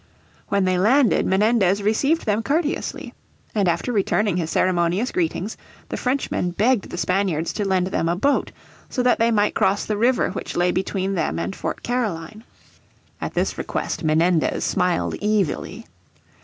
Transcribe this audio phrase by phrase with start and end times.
[0.47, 3.13] When they landed Menendez received them courteously.
[3.53, 5.57] And after returning his ceremonious greetings
[5.89, 8.51] the Frenchmen begged the Spaniards to lend them a boat
[8.89, 12.43] so that they might cross the river which lay between them and Fort Caroline.
[13.21, 15.85] At this request Menendez smiled evilly.